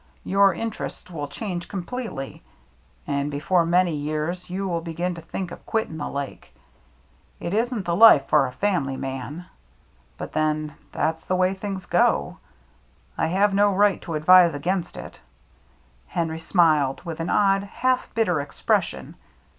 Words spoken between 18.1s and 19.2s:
bitter expression.